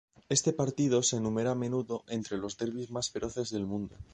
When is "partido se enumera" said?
0.51-1.51